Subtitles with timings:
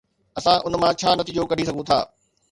[0.39, 1.99] اسان ان مان ڇا نتيجو ڪڍي سگهون ٿا؟